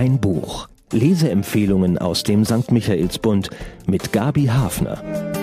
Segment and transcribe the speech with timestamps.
[0.00, 0.66] Ein Buch.
[0.92, 2.72] Leseempfehlungen aus dem St.
[2.72, 3.50] Michaelsbund
[3.84, 5.39] mit Gabi Hafner.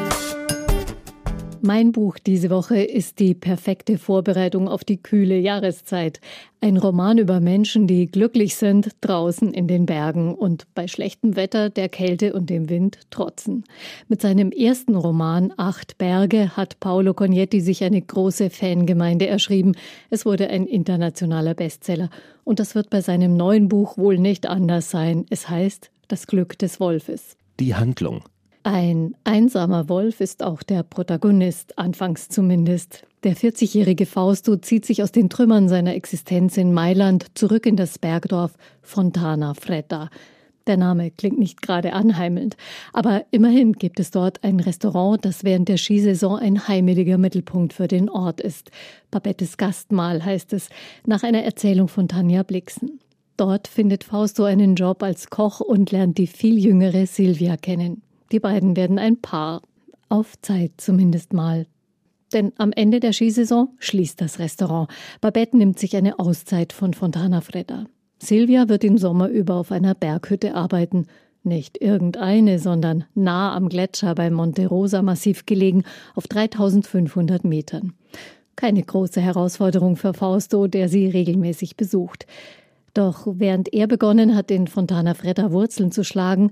[1.62, 6.20] Mein Buch diese Woche ist die perfekte Vorbereitung auf die kühle Jahreszeit.
[6.62, 11.70] Ein Roman über Menschen, die glücklich sind draußen in den Bergen und bei schlechtem Wetter,
[11.70, 13.64] der Kälte und dem Wind trotzen.
[14.08, 19.74] Mit seinem ersten Roman Acht Berge hat Paolo Cognetti sich eine große Fangemeinde erschrieben.
[20.10, 22.10] Es wurde ein internationaler Bestseller.
[22.44, 25.26] Und das wird bei seinem neuen Buch wohl nicht anders sein.
[25.30, 27.36] Es heißt Das Glück des Wolfes.
[27.60, 28.24] Die Handlung.
[28.70, 33.08] Ein einsamer Wolf ist auch der Protagonist, anfangs zumindest.
[33.24, 37.98] Der 40-jährige Fausto zieht sich aus den Trümmern seiner Existenz in Mailand zurück in das
[37.98, 40.10] Bergdorf Fontana Fredda.
[40.68, 42.58] Der Name klingt nicht gerade anheimelnd,
[42.92, 47.88] aber immerhin gibt es dort ein Restaurant, das während der Skisaison ein heimeliger Mittelpunkt für
[47.88, 48.72] den Ort ist.
[49.12, 50.68] Babettes Gastmahl heißt es,
[51.06, 53.00] nach einer Erzählung von Tanja Blixen.
[53.38, 58.02] Dort findet Fausto einen Job als Koch und lernt die viel jüngere Silvia kennen.
[58.32, 59.62] Die beiden werden ein Paar.
[60.10, 61.66] Auf Zeit zumindest mal.
[62.34, 64.90] Denn am Ende der Skisaison schließt das Restaurant.
[65.22, 67.86] Babette nimmt sich eine Auszeit von Fontana Fredda.
[68.20, 71.08] Silvia wird im Sommer über auf einer Berghütte arbeiten.
[71.44, 75.84] Nicht irgendeine, sondern nah am Gletscher beim Monte Rosa Massiv gelegen,
[76.16, 77.94] auf 3500 Metern.
[78.58, 82.26] Keine große Herausforderung für Fausto, der sie regelmäßig besucht.
[82.94, 86.52] Doch während er begonnen hat, in Fontana Fredda Wurzeln zu schlagen,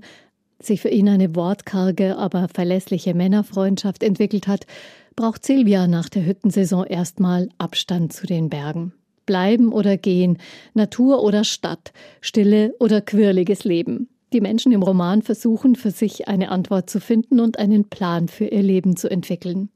[0.60, 4.66] sich für ihn eine wortkarge, aber verlässliche Männerfreundschaft entwickelt hat,
[5.14, 8.92] braucht Silvia nach der Hüttensaison erstmal Abstand zu den Bergen.
[9.24, 10.38] Bleiben oder gehen,
[10.74, 14.08] Natur oder Stadt, Stille oder quirliges Leben.
[14.32, 18.46] Die Menschen im Roman versuchen für sich eine Antwort zu finden und einen Plan für
[18.46, 19.70] ihr Leben zu entwickeln.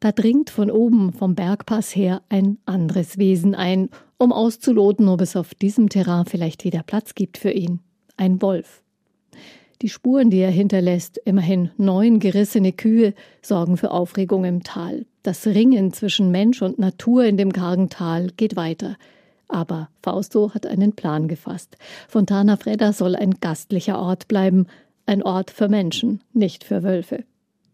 [0.00, 5.36] Da dringt von oben vom Bergpass her ein anderes Wesen ein, um auszuloten, ob es
[5.36, 7.80] auf diesem Terrain vielleicht wieder Platz gibt für ihn.
[8.16, 8.82] Ein Wolf.
[9.82, 15.04] Die Spuren, die er hinterlässt, immerhin neun gerissene Kühe, sorgen für Aufregung im Tal.
[15.22, 18.96] Das Ringen zwischen Mensch und Natur in dem kargen Tal geht weiter.
[19.48, 21.76] Aber Fausto hat einen Plan gefasst.
[22.08, 24.66] Fontana Fredda soll ein gastlicher Ort bleiben,
[25.04, 27.24] ein Ort für Menschen, nicht für Wölfe.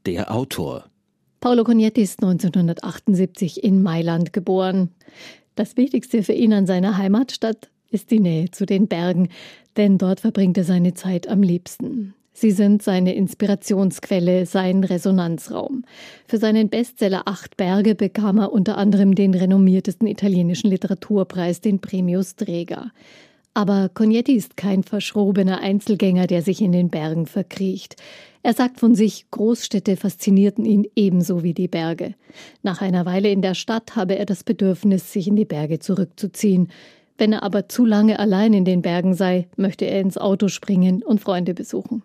[0.04, 0.84] Der Autor.
[1.40, 4.90] Paolo Cognetti ist 1978 in Mailand geboren.
[5.54, 9.28] Das Wichtigste für ihn an seiner Heimatstadt ist die Nähe zu den Bergen,
[9.76, 12.14] denn dort verbringt er seine Zeit am liebsten.
[12.34, 15.84] Sie sind seine Inspirationsquelle, sein Resonanzraum.
[16.26, 22.30] Für seinen Bestseller Acht Berge bekam er unter anderem den renommiertesten italienischen Literaturpreis, den Premius
[22.30, 22.90] Strega.
[23.54, 27.96] Aber Cognetti ist kein verschrobener Einzelgänger, der sich in den Bergen verkriecht.
[28.42, 32.14] Er sagt von sich, Großstädte faszinierten ihn ebenso wie die Berge.
[32.62, 36.68] Nach einer Weile in der Stadt habe er das Bedürfnis, sich in die Berge zurückzuziehen.
[37.22, 41.04] Wenn er aber zu lange allein in den Bergen sei, möchte er ins Auto springen
[41.04, 42.02] und Freunde besuchen.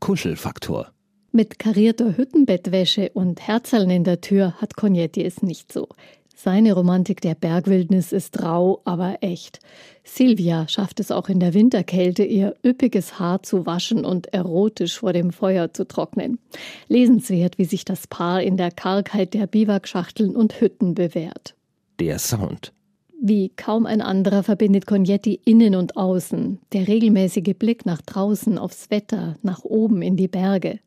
[0.00, 0.90] Kuschelfaktor.
[1.30, 5.86] Mit karierter Hüttenbettwäsche und Herzallen in der Tür hat Cognetti es nicht so.
[6.34, 9.60] Seine Romantik der Bergwildnis ist rau, aber echt.
[10.02, 15.12] Silvia schafft es auch in der Winterkälte, ihr üppiges Haar zu waschen und erotisch vor
[15.12, 16.40] dem Feuer zu trocknen.
[16.88, 21.54] Lesenswert, wie sich das Paar in der Kargheit der Biwakschachteln und Hütten bewährt.
[22.00, 22.72] Der Sound.
[23.18, 28.90] Wie kaum ein anderer verbindet Cognetti Innen und Außen, der regelmäßige Blick nach draußen aufs
[28.90, 30.80] Wetter, nach oben in die Berge.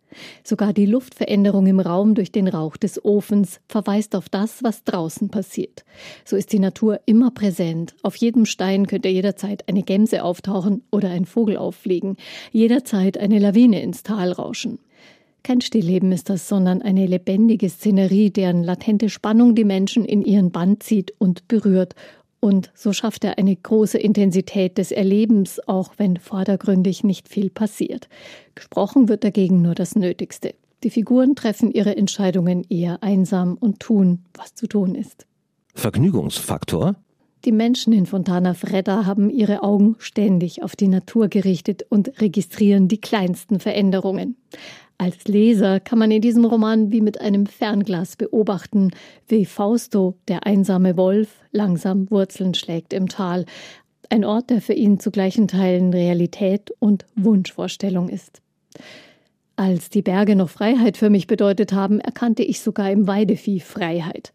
[0.43, 5.29] Sogar die Luftveränderung im Raum durch den Rauch des Ofens verweist auf das, was draußen
[5.29, 5.83] passiert.
[6.23, 7.95] So ist die Natur immer präsent.
[8.03, 12.15] Auf jedem Stein könnte jederzeit eine Gemse auftauchen oder ein Vogel auffliegen,
[12.51, 14.77] jederzeit eine Lawine ins Tal rauschen.
[15.41, 20.51] Kein Stillleben ist das, sondern eine lebendige Szenerie, deren latente Spannung die Menschen in ihren
[20.51, 21.95] Band zieht und berührt
[22.39, 28.07] und so schafft er eine große Intensität des Erlebens, auch wenn vordergründig nicht viel passiert.
[28.55, 30.55] Gesprochen wird dagegen nur das Nötigste.
[30.83, 35.25] Die Figuren treffen ihre Entscheidungen eher einsam und tun, was zu tun ist.
[35.75, 36.95] Vergnügungsfaktor?
[37.45, 42.89] Die Menschen in Fontana Fredda haben ihre Augen ständig auf die Natur gerichtet und registrieren
[42.89, 44.35] die kleinsten Veränderungen.
[45.01, 48.91] Als Leser kann man in diesem Roman wie mit einem Fernglas beobachten,
[49.29, 53.45] wie Fausto, der einsame Wolf, langsam Wurzeln schlägt im Tal.
[54.09, 58.41] Ein Ort, der für ihn zu gleichen Teilen Realität und Wunschvorstellung ist.
[59.55, 64.33] Als die Berge noch Freiheit für mich bedeutet haben, erkannte ich sogar im Weidevieh Freiheit.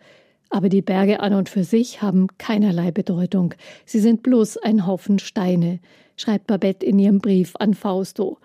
[0.48, 3.52] Aber die Berge an und für sich haben keinerlei Bedeutung.
[3.84, 5.80] Sie sind bloß ein Haufen Steine,
[6.16, 8.38] schreibt Babette in ihrem Brief an Fausto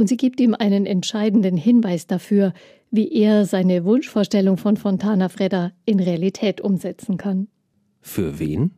[0.00, 2.54] und sie gibt ihm einen entscheidenden Hinweis dafür,
[2.90, 7.48] wie er seine Wunschvorstellung von Fontana Fredda in Realität umsetzen kann.
[8.00, 8.70] Für wen?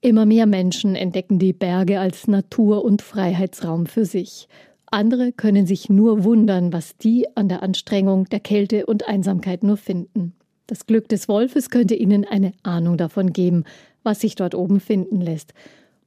[0.00, 4.48] Immer mehr Menschen entdecken die Berge als Natur- und Freiheitsraum für sich.
[4.86, 9.76] Andere können sich nur wundern, was die an der Anstrengung, der Kälte und Einsamkeit nur
[9.76, 10.32] finden.
[10.66, 13.64] Das Glück des Wolfes könnte ihnen eine Ahnung davon geben,
[14.02, 15.52] was sich dort oben finden lässt.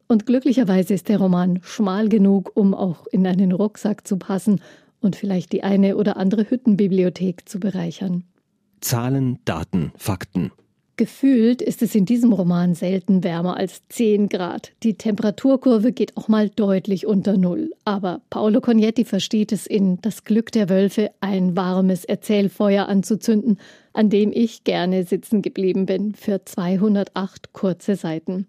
[0.07, 4.62] Und glücklicherweise ist der Roman schmal genug, um auch in einen Rucksack zu passen
[5.01, 8.24] und vielleicht die eine oder andere Hüttenbibliothek zu bereichern.
[8.80, 10.51] Zahlen, Daten, Fakten.
[10.98, 14.71] Gefühlt ist es in diesem Roman selten wärmer als 10 Grad.
[14.81, 17.71] Die Temperaturkurve geht auch mal deutlich unter Null.
[17.86, 23.60] Aber Paolo Cognetti versteht es in Das Glück der Wölfe, ein warmes Erzählfeuer anzuzünden,
[23.94, 28.48] an dem ich gerne sitzen geblieben bin, für 208 kurze Seiten.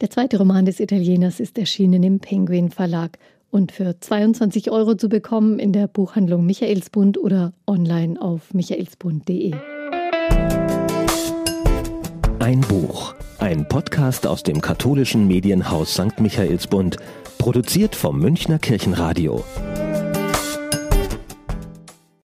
[0.00, 3.18] Der zweite Roman des Italieners ist erschienen im Penguin Verlag
[3.50, 9.54] und für 22 Euro zu bekommen in der Buchhandlung Michaelsbund oder online auf michaelsbund.de.
[12.38, 13.14] Ein Buch.
[13.40, 16.20] Ein Podcast aus dem katholischen Medienhaus St.
[16.20, 16.98] Michaelsbund,
[17.38, 19.42] produziert vom Münchner Kirchenradio.